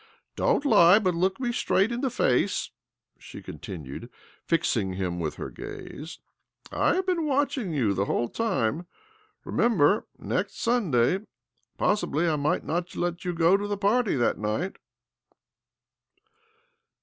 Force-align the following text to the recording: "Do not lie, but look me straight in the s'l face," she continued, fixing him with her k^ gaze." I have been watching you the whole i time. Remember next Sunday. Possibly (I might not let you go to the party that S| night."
"Do 0.35 0.41
not 0.45 0.65
lie, 0.65 0.97
but 0.97 1.13
look 1.13 1.39
me 1.39 1.51
straight 1.51 1.91
in 1.91 2.01
the 2.01 2.07
s'l 2.09 2.25
face," 2.27 2.71
she 3.19 3.39
continued, 3.39 4.09
fixing 4.43 4.93
him 4.93 5.19
with 5.19 5.35
her 5.35 5.51
k^ 5.51 5.57
gaze." 5.89 6.17
I 6.71 6.95
have 6.95 7.05
been 7.05 7.27
watching 7.27 7.71
you 7.71 7.93
the 7.93 8.05
whole 8.05 8.27
i 8.27 8.31
time. 8.31 8.87
Remember 9.45 10.07
next 10.17 10.59
Sunday. 10.59 11.19
Possibly 11.77 12.27
(I 12.27 12.35
might 12.35 12.63
not 12.65 12.95
let 12.95 13.25
you 13.25 13.31
go 13.35 13.55
to 13.55 13.67
the 13.67 13.77
party 13.77 14.15
that 14.15 14.37
S| 14.37 14.41
night." 14.41 14.77